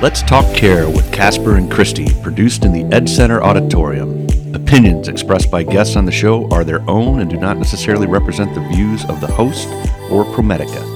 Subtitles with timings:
[0.00, 4.28] Let's Talk Care with Casper and Christy, produced in the Ed Center Auditorium.
[4.54, 8.54] Opinions expressed by guests on the show are their own and do not necessarily represent
[8.54, 9.66] the views of the host
[10.08, 10.86] or ProMedica.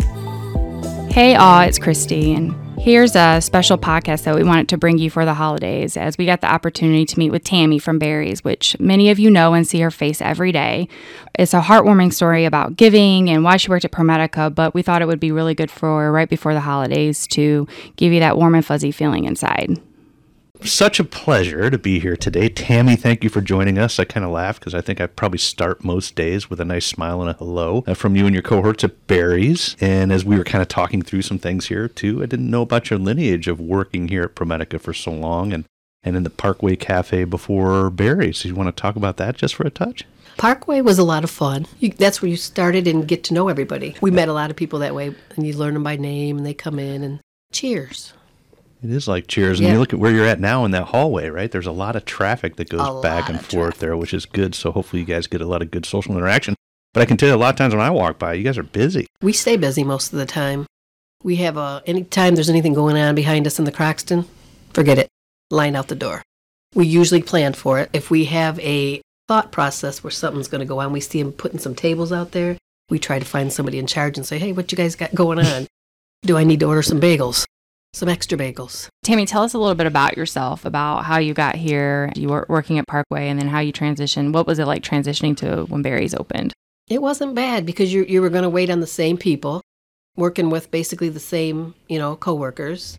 [1.12, 5.08] Hey, all, it's Christy, and here's a special podcast that we wanted to bring you
[5.08, 8.76] for the holidays as we got the opportunity to meet with Tammy from Barry's, which
[8.80, 10.88] many of you know and see her face every day.
[11.38, 15.00] It's a heartwarming story about giving and why she worked at ProMedica, but we thought
[15.00, 18.56] it would be really good for right before the holidays to give you that warm
[18.56, 19.80] and fuzzy feeling inside
[20.66, 22.48] such a pleasure to be here today.
[22.48, 23.98] Tammy, thank you for joining us.
[23.98, 26.86] I kind of laugh because I think I probably start most days with a nice
[26.86, 29.76] smile and a hello uh, from you and your cohorts at Barry's.
[29.80, 32.62] And as we were kind of talking through some things here too, I didn't know
[32.62, 35.64] about your lineage of working here at ProMedica for so long and,
[36.02, 38.38] and in the Parkway Cafe before Barry's.
[38.38, 40.04] So you want to talk about that just for a touch?
[40.36, 41.66] Parkway was a lot of fun.
[41.78, 43.96] You, that's where you started and get to know everybody.
[44.00, 46.46] We met a lot of people that way, and you learn them by name, and
[46.46, 47.20] they come in and
[47.52, 48.14] cheers.
[48.82, 49.60] It is like Cheers.
[49.60, 49.74] And yeah.
[49.74, 51.50] you look at where you're at now in that hallway, right?
[51.50, 53.78] There's a lot of traffic that goes a back and forth traffic.
[53.78, 54.54] there, which is good.
[54.54, 56.56] So hopefully you guys get a lot of good social interaction.
[56.92, 58.58] But I can tell you a lot of times when I walk by, you guys
[58.58, 59.06] are busy.
[59.22, 60.66] We stay busy most of the time.
[61.22, 64.26] We have a, anytime there's anything going on behind us in the Croxton,
[64.74, 65.08] forget it.
[65.50, 66.22] Line out the door.
[66.74, 67.90] We usually plan for it.
[67.92, 71.32] If we have a thought process where something's going to go on, we see them
[71.32, 72.58] putting some tables out there.
[72.90, 75.38] We try to find somebody in charge and say, hey, what you guys got going
[75.46, 75.66] on?
[76.22, 77.46] Do I need to order some bagels?
[77.94, 78.88] Some extra bagels.
[79.02, 82.10] Tammy, tell us a little bit about yourself, about how you got here.
[82.16, 84.32] You were working at Parkway and then how you transitioned.
[84.32, 86.52] What was it like transitioning to when Barry's opened?
[86.88, 89.62] It wasn't bad because you, you were going to wait on the same people,
[90.16, 92.96] working with basically the same, you know, coworkers.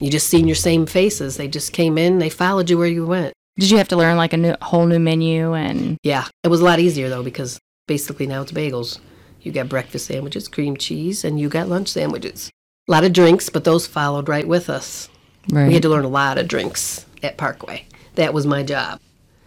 [0.00, 1.36] You just seen your same faces.
[1.36, 3.32] They just came in, they followed you where you went.
[3.58, 6.60] Did you have to learn like a new, whole new menu and Yeah, it was
[6.60, 9.00] a lot easier though because basically now it's bagels.
[9.40, 12.50] You got breakfast sandwiches, cream cheese, and you got lunch sandwiches
[12.88, 15.08] a lot of drinks, but those followed right with us.
[15.50, 15.68] Right.
[15.68, 17.86] We had to learn a lot of drinks at Parkway.
[18.14, 19.00] That was my job.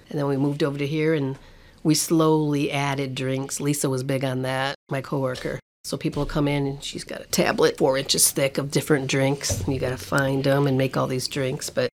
[0.09, 1.37] And then we moved over to here and
[1.83, 3.59] we slowly added drinks.
[3.59, 5.59] Lisa was big on that, my coworker.
[5.83, 9.61] So people come in and she's got a tablet four inches thick of different drinks.
[9.61, 11.69] And you got to find them and make all these drinks.
[11.69, 11.89] But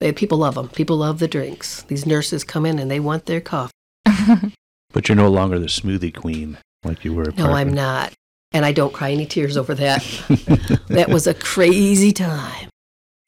[0.00, 0.68] they, people love them.
[0.68, 1.82] People love the drinks.
[1.82, 3.72] These nurses come in and they want their coffee.
[4.92, 7.28] but you're no longer the smoothie queen like you were.
[7.28, 8.12] At No, I'm not
[8.54, 10.00] and I don't cry any tears over that.
[10.88, 12.70] that was a crazy time.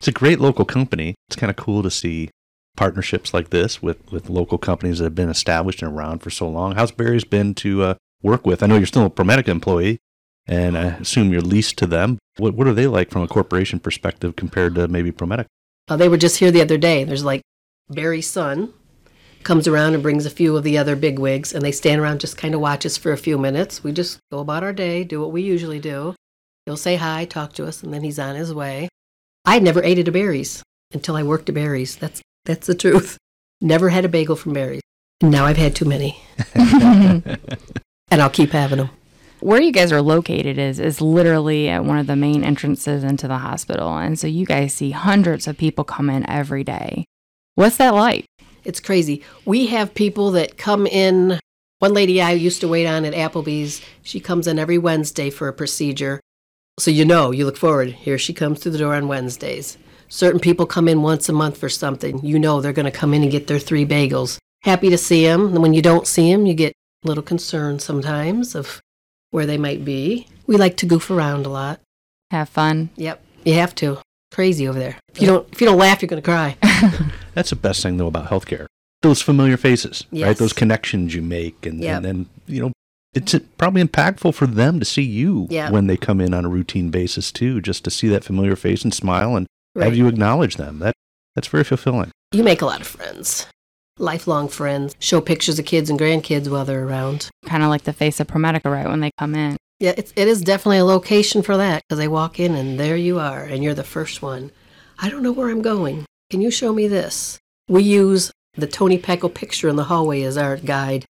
[0.01, 1.17] It's a great local company.
[1.29, 2.31] It's kind of cool to see
[2.77, 6.49] partnerships like this with, with local companies that have been established and around for so
[6.49, 6.77] long.
[6.77, 8.63] How's Barry's been to uh, work with?
[8.63, 9.99] I know you're still a ProMedica employee,
[10.47, 12.19] and I assume you're leased to them.
[12.37, 15.47] What, what are they like from a corporation perspective compared to maybe ProMedica?
[15.89, 17.03] Uh, they were just here the other day.
[17.03, 17.43] There's like
[17.89, 18.73] Barry's son,
[19.47, 22.21] comes around and brings a few of the other big wigs, and they stand around,
[22.21, 23.83] just kind of watch us for a few minutes.
[23.83, 26.15] We just go about our day, do what we usually do.
[26.67, 28.89] He'll say hi, talk to us, and then he's on his way.
[29.45, 31.95] I'd never ate at a Barry's until I worked at Barry's.
[31.95, 33.17] That's that's the truth.
[33.61, 34.83] Never had a bagel from Barry's.
[35.23, 36.21] Now I've had too many,
[36.55, 37.39] and
[38.11, 38.91] I'll keep having them.
[39.41, 43.29] Where you guys are located is is literally at one of the main entrances into
[43.29, 47.05] the hospital, and so you guys see hundreds of people come in every day.
[47.55, 48.27] What's that like?
[48.67, 49.23] It's crazy.
[49.45, 51.39] We have people that come in.
[51.79, 55.47] One lady I used to wait on at Applebee's, she comes in every Wednesday for
[55.47, 56.21] a procedure.
[56.81, 57.91] So you know, you look forward.
[57.93, 59.79] Here she comes through the door on Wednesdays.
[60.09, 62.25] Certain people come in once a month for something.
[62.25, 64.39] You know they're going to come in and get their three bagels.
[64.63, 65.49] Happy to see them.
[65.49, 66.73] And when you don't see them, you get
[67.05, 68.81] a little concerned sometimes of
[69.31, 70.27] where they might be.
[70.47, 71.81] We like to goof around a lot.
[72.33, 72.91] Have fun.
[72.97, 74.01] Yep, you have to.
[74.37, 74.99] Crazy over there.
[75.09, 76.59] If you don't, if you don't laugh, you're going to cry.
[77.35, 78.67] That's the best thing though about healthcare.
[79.01, 80.27] Those familiar faces, yes.
[80.27, 80.37] right?
[80.37, 81.97] Those connections you make, and, yep.
[81.97, 82.73] and then you know
[83.15, 85.73] it's probably impactful for them to see you yep.
[85.73, 88.85] when they come in on a routine basis too, just to see that familiar face
[88.85, 89.87] and smile and right.
[89.87, 90.81] have you acknowledge them.
[90.81, 90.93] That
[91.35, 92.11] that's very fulfilling.
[92.33, 93.47] You make a lot of friends,
[93.99, 94.95] lifelong friends.
[94.99, 97.31] Show pictures of kids and grandkids while they're around.
[97.47, 99.57] Kind of like the face of ProMedica, right when they come in.
[99.79, 102.97] Yeah, it's, it is definitely a location for that because they walk in and there
[102.97, 104.51] you are, and you're the first one.
[104.99, 106.07] I don't know where I'm going.
[106.31, 107.39] Can you show me this?
[107.69, 111.05] We use the Tony Packo picture in the hallway as our guide.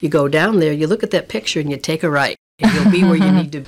[0.00, 2.72] You go down there, you look at that picture, and you take a right, and
[2.72, 3.64] you'll be where you need to.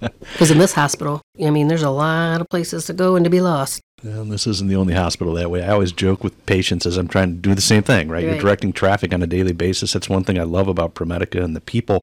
[0.32, 3.30] Because in this hospital, I mean, there's a lot of places to go and to
[3.30, 3.80] be lost.
[4.02, 5.64] And this isn't the only hospital that way.
[5.64, 8.24] I always joke with patients as I'm trying to do the same thing, right?
[8.24, 8.24] right?
[8.24, 9.92] You're directing traffic on a daily basis.
[9.92, 12.02] That's one thing I love about ProMedica and the people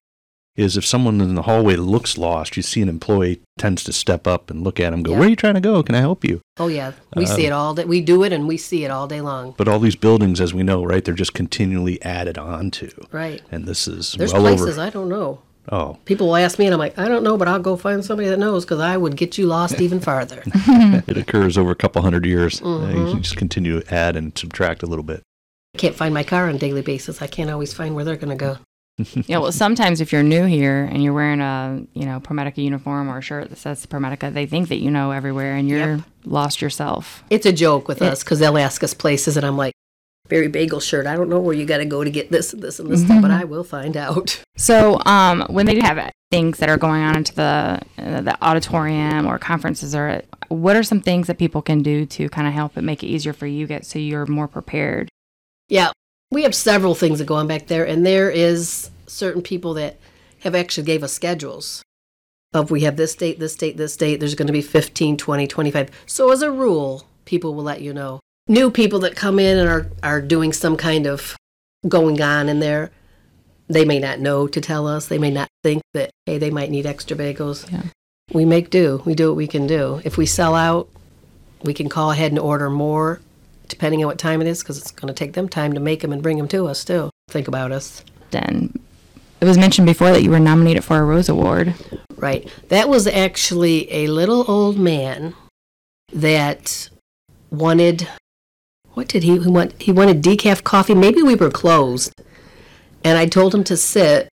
[0.55, 4.25] is if someone in the hallway looks lost, you see an employee tends to step
[4.25, 5.19] up and look at them, go, yeah.
[5.19, 5.83] "Where are you trying to go?
[5.83, 7.83] Can I help you?" Oh yeah, we um, see it all day.
[7.83, 9.53] We do it, and we see it all day long.
[9.57, 12.89] But all these buildings, as we know, right, they're just continually added on to.
[13.11, 13.41] Right.
[13.51, 14.87] And this is there's well places over.
[14.87, 15.41] I don't know.
[15.71, 18.05] Oh, People will ask me, and I'm like, I don't know, but I'll go find
[18.05, 20.43] somebody that knows because I would get you lost even farther.
[20.45, 22.61] it occurs over a couple hundred years.
[22.61, 23.07] Uh, Mm-hmm.
[23.15, 25.21] you just continue to add and subtract a little bit.
[25.73, 27.21] I can't find my car on a daily basis.
[27.21, 28.57] I can't always find where they're going to go.
[29.27, 33.09] Yeah, well, sometimes if you're new here and you're wearing a, you know, ProMedica uniform
[33.09, 35.99] or a shirt that says ProMedica, they think that you know everywhere and you're Yep.
[36.23, 37.21] lost yourself.
[37.29, 39.73] It's a joke with us because they'll ask us places, and I'm like,
[40.27, 41.05] Barry Bagel shirt.
[41.05, 43.01] I don't know where you got to go to get this and this and this
[43.01, 44.41] stuff, but I will find out.
[44.57, 49.27] So, um, when they have things that are going on into the uh, the auditorium
[49.27, 52.77] or conferences, or what are some things that people can do to kind of help
[52.77, 55.09] it make it easier for you get so you're more prepared?
[55.67, 55.91] Yeah,
[56.31, 59.99] we have several things that go on back there, and there is certain people that
[60.39, 61.83] have actually gave us schedules
[62.53, 64.19] of we have this date, this date, this date.
[64.19, 65.91] There's going to be 15, 20, 25.
[66.05, 68.19] So as a rule, people will let you know.
[68.47, 71.35] New people that come in and are, are doing some kind of
[71.87, 72.91] going on in there,
[73.67, 75.07] they may not know to tell us.
[75.07, 77.71] They may not think that, hey, they might need extra bagels.
[77.71, 77.83] Yeah.
[78.31, 79.01] We make do.
[79.05, 80.01] We do what we can do.
[80.03, 80.89] If we sell out,
[81.63, 83.19] we can call ahead and order more
[83.67, 86.01] depending on what time it is, because it's going to take them time to make
[86.01, 87.09] them and bring them to us too.
[87.29, 88.71] Think about us, Then
[89.41, 91.73] it was mentioned before that you were nominated for a Rose Award.
[92.15, 92.47] right?
[92.69, 95.33] That was actually a little old man
[96.13, 96.89] that
[97.49, 98.07] wanted.
[98.95, 99.79] What did he, he want?
[99.81, 100.95] He wanted decaf coffee.
[100.95, 102.13] Maybe we were closed,
[103.03, 104.29] and I told him to sit,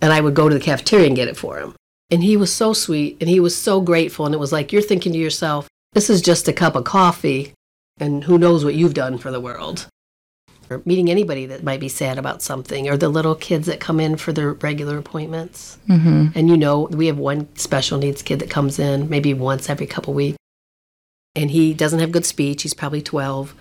[0.00, 1.74] and I would go to the cafeteria and get it for him.
[2.10, 4.82] And he was so sweet, and he was so grateful, and it was like you're
[4.82, 7.54] thinking to yourself, "This is just a cup of coffee,
[7.98, 9.86] and who knows what you've done for the world."
[10.70, 13.98] or meeting anybody that might be sad about something, or the little kids that come
[13.98, 15.78] in for their regular appointments.
[15.88, 16.28] Mm-hmm.
[16.36, 19.86] And you know, we have one special needs kid that comes in maybe once every
[19.86, 20.38] couple weeks,
[21.34, 22.62] and he doesn't have good speech.
[22.62, 23.54] He's probably 12.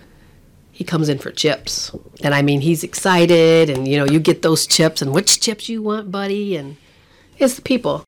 [0.79, 1.91] He comes in for chips.
[2.23, 5.67] And I mean, he's excited, and you know, you get those chips, and which chips
[5.67, 6.55] you want, buddy?
[6.55, 6.77] And
[7.37, 8.05] it's the people.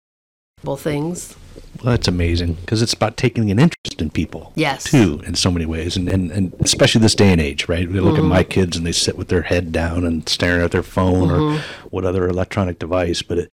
[0.77, 1.35] Things.
[1.83, 4.53] Well, that's amazing because it's about taking an interest in people.
[4.55, 4.83] Yes.
[4.85, 7.89] Too, in so many ways, and, and, and especially this day and age, right?
[7.89, 8.25] We look Mm-hmm.
[8.25, 11.27] at my kids and they sit with their head down and staring at their phone
[11.29, 11.57] Mm-hmm.
[11.57, 13.21] or what other electronic device.
[13.23, 13.49] But it,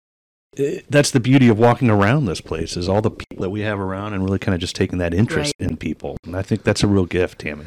[0.58, 3.62] it, that's the beauty of walking around this place is all the people that we
[3.62, 6.18] have around and really kind of just taking that interest in people.
[6.26, 7.66] And I think that's a real gift, Tammy.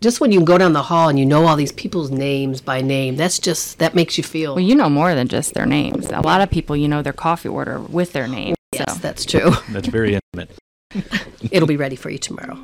[0.00, 2.82] Just when you go down the hall and you know all these people's names by
[2.82, 4.54] name, that's just, that makes you feel.
[4.54, 6.10] Well, you know more than just their names.
[6.10, 8.54] A lot of people, you know their coffee order with their name.
[8.72, 8.98] yes, So.
[9.00, 9.50] that's true.
[9.70, 10.50] That's very intimate.
[11.50, 12.58] It'll be ready for you tomorrow.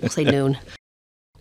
[0.00, 0.58] We'll say noon.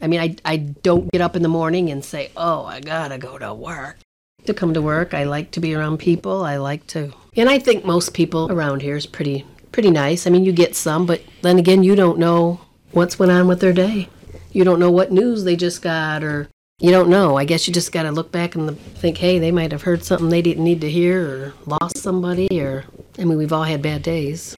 [0.02, 3.18] I mean, I, I don't get up in the morning and say, oh, I gotta
[3.18, 3.98] go to work.
[4.46, 6.44] To come to work, I like to be around people.
[6.44, 10.26] I like to, and I think most people around here is pretty pretty nice.
[10.26, 12.60] I mean, you get some, but then again, you don't know
[12.92, 14.10] what's went on with their day.
[14.52, 16.48] You don't know what news they just got, or
[16.80, 17.38] you don't know.
[17.38, 20.04] I guess you just got to look back and think, hey, they might have heard
[20.04, 22.86] something they didn't need to hear, or lost somebody, or
[23.18, 24.56] I mean, we've all had bad days.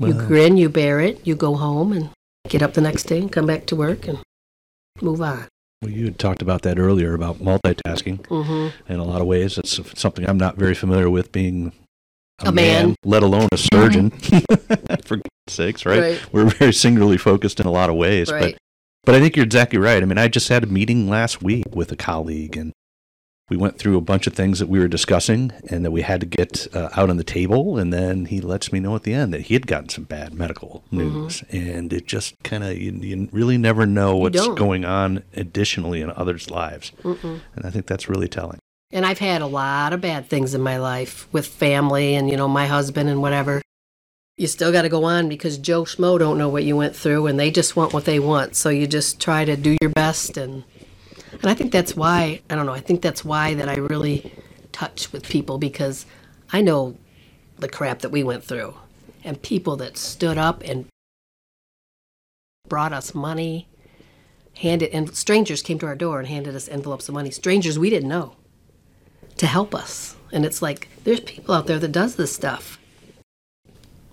[0.00, 2.10] You grin, you bear it, you go home and
[2.48, 4.18] get up the next day and come back to work and
[5.02, 5.46] move on.
[5.82, 8.20] well, you had talked about that earlier about multitasking.
[8.26, 8.92] Mm-hmm.
[8.92, 9.58] in a lot of ways.
[9.58, 11.72] It's something I'm not very familiar with being
[12.44, 12.94] a, A man.
[13.04, 14.10] let alone a surgeon.
[15.04, 16.00] For God's sakes, right?
[16.00, 16.32] Right.
[16.32, 18.30] We're very singularly focused in a lot of ways.
[18.30, 18.52] Right.
[18.54, 18.58] But
[19.08, 20.02] but I think you're exactly right.
[20.02, 22.74] I mean, I just had a meeting last week with a colleague, and
[23.48, 26.20] we went through a bunch of things that we were discussing, and that we had
[26.20, 27.78] to get uh, out on the table.
[27.78, 30.34] And then he lets me know at the end that he had gotten some bad
[30.34, 35.24] medical news, and it just kind of you, you really never know what's going on
[35.34, 37.40] additionally in others' lives, Mm-mm.
[37.56, 38.58] and I think that's really telling.
[38.90, 42.36] And I've had a lot of bad things in my life with family and, you
[42.36, 43.62] know, my husband and whatever.
[44.38, 47.26] You still got to go on because Joe Schmo don't know what you went through
[47.26, 48.54] and they just want what they want.
[48.54, 50.36] So you just try to do your best.
[50.36, 50.62] And,
[51.32, 54.32] and I think that's why, I don't know, I think that's why that I really
[54.70, 56.06] touch with people because
[56.52, 56.96] I know
[57.58, 58.76] the crap that we went through
[59.24, 60.86] and people that stood up and
[62.68, 63.66] brought us money,
[64.58, 67.32] handed, and strangers came to our door and handed us envelopes of money.
[67.32, 68.36] Strangers we didn't know
[69.38, 70.14] to help us.
[70.30, 72.78] And it's like, there's people out there that does this stuff.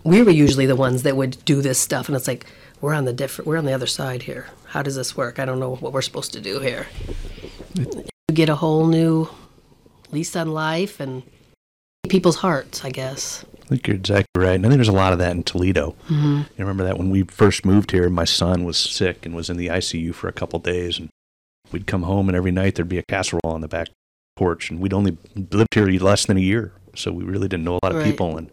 [0.05, 2.45] We were usually the ones that would do this stuff, and it's like,
[2.79, 4.45] we're on the different, we're on the other side here.
[4.67, 5.39] How does this work?
[5.39, 6.85] I don't know what we're supposed to do here.
[7.75, 9.27] You get a whole new
[10.11, 11.23] lease on life and
[12.07, 13.43] people's hearts, I guess.
[13.63, 14.53] I think you're exactly right.
[14.53, 15.95] And I think there's a lot of that in Toledo.
[16.07, 16.37] Mm-hmm.
[16.37, 19.57] You remember that when we first moved here, my son was sick and was in
[19.57, 20.99] the ICU for a couple days.
[20.99, 21.09] And
[21.71, 23.87] we'd come home, and every night there'd be a casserole on the back
[24.35, 24.69] porch.
[24.69, 26.73] And we'd only lived here less than a year.
[26.95, 28.05] So we really didn't know a lot of Right.
[28.11, 28.37] people.
[28.37, 28.51] And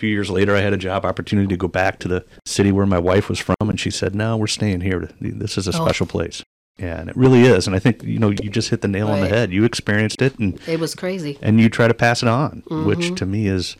[0.00, 2.86] few years later, I had a job opportunity to go back to the city where
[2.86, 3.54] my wife was from.
[3.60, 5.08] And she said, No, we're staying here.
[5.20, 5.84] This is a Oh.
[5.84, 6.42] special place.
[6.78, 7.66] Yeah, and it really is.
[7.66, 9.52] And I think, you know, you just hit the nail on the head.
[9.52, 11.38] You experienced it, and It was crazy.
[11.42, 12.86] and you try to pass it on, Mm-hmm.
[12.86, 13.76] which to me is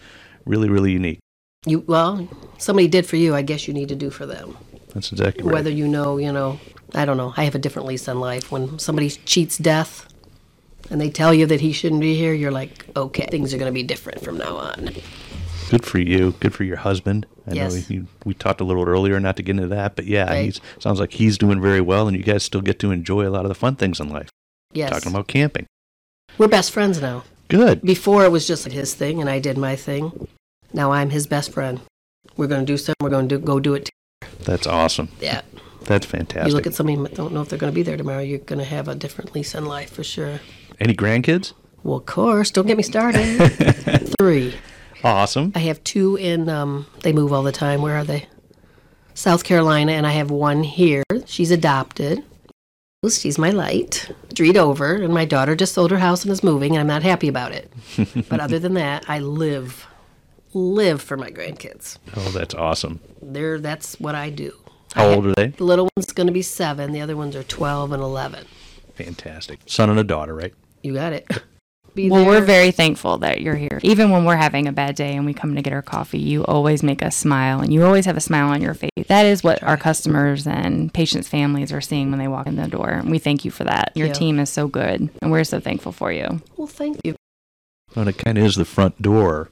[0.46, 1.18] Really, really unique.
[1.66, 2.26] You well,
[2.58, 3.34] somebody did for you.
[3.34, 4.56] I guess you need to do for them.
[4.94, 5.52] That's exactly right.
[5.54, 6.58] Whether you know, you know,
[6.94, 7.32] I don't know.
[7.36, 8.50] I have a different lease on life.
[8.50, 10.06] When somebody cheats death,
[10.90, 13.70] and they tell you that he shouldn't be here, you're like, okay, things are going
[13.70, 14.90] to be different from now on.
[15.68, 16.32] Good for you.
[16.40, 17.26] Good for your husband.
[17.46, 17.72] I Yes.
[17.74, 20.44] know you, we talked a little earlier, not to get into that, but yeah, Right.
[20.46, 23.30] he's sounds like he's doing very well, and you guys still get to enjoy a
[23.30, 24.28] lot of the fun things in life.
[24.72, 25.66] Yes, Talking about camping.
[26.38, 27.24] we're best friends now.
[27.48, 27.82] Good.
[27.82, 30.28] Before it was just his thing, and I did my thing.
[30.72, 31.80] Now I'm his best friend.
[32.36, 32.94] We're going to do something.
[33.00, 33.90] We're going to do, go do it.
[34.44, 35.08] That's awesome.
[35.20, 35.40] Yeah.
[35.84, 36.48] That's fantastic.
[36.48, 38.20] You look at somebody and don't know if they're going to be there tomorrow.
[38.20, 40.38] You're going to have a different lease on life for sure.
[40.78, 41.52] Any grandkids?
[41.82, 42.50] Well, of course.
[42.52, 43.24] Don't get me started.
[44.20, 44.54] Three.
[45.02, 45.52] Awesome.
[45.54, 46.48] I have two in.
[46.48, 47.82] Um, they move all the time.
[47.82, 48.26] Where are they?
[49.14, 51.02] South Carolina, and I have one here.
[51.26, 52.24] She's adopted.
[53.08, 54.12] She's my light.
[54.30, 57.02] Street over, and my daughter just sold her house and is moving, and I'm not
[57.02, 57.72] happy about it.
[58.28, 59.86] but other than that, I live,
[60.52, 61.98] live for my grandkids.
[62.16, 63.00] Oh, that's awesome.
[63.22, 64.52] They're that's what I do.
[64.94, 65.48] How I old are they?
[65.48, 66.92] The little one's going to be seven.
[66.92, 68.46] The other ones are twelve and eleven.
[68.94, 69.60] Fantastic.
[69.66, 70.52] Son and a daughter, right?
[70.82, 71.26] You got it.
[71.94, 73.80] Be Well, we're very thankful that you're here.
[73.82, 76.44] Even when we're having a bad day and we come to get our coffee, you
[76.44, 78.90] always make us smile and you always have a smile on your face.
[79.08, 82.68] That is what our customers and patients' families are seeing when they walk in the
[82.68, 82.90] door.
[82.90, 83.92] And we thank you for that.
[83.94, 84.12] Your Yeah.
[84.14, 86.40] team is so good and we're so thankful for you.
[86.56, 87.14] Well, thank you.
[87.96, 89.50] And it kind of is the front door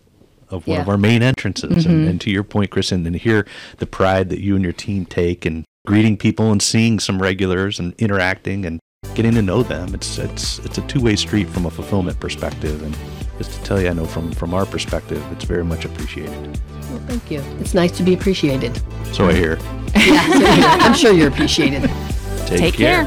[0.48, 0.82] of one Yeah.
[0.82, 1.84] of our main entrances.
[1.84, 2.08] And, mm-hmm.
[2.08, 3.46] and to your point, Chris, and then hear
[3.78, 7.78] the pride that you and your team take in greeting people and seeing some regulars
[7.78, 8.78] and interacting and
[9.18, 9.92] getting to know them.
[9.94, 12.80] It's it's it's a two way street from a fulfillment perspective.
[12.84, 12.96] And
[13.36, 16.40] just to tell you, I know from from our perspective, it's very much appreciated.
[16.88, 17.40] Well, thank you.
[17.58, 18.80] It's nice to be appreciated.
[19.12, 19.58] So I hear.
[19.96, 21.90] Yeah, I'm sure you're appreciated.
[22.46, 23.06] Take, Take care.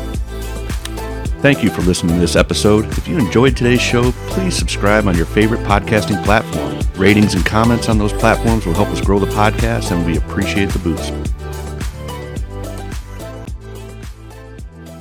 [1.42, 2.86] Thank you for listening to this episode.
[2.98, 6.78] If you enjoyed today's show, please subscribe on your favorite podcasting platform.
[7.00, 10.70] Ratings and comments on those platforms will help us grow the podcast, and we appreciate
[10.70, 11.14] the boost.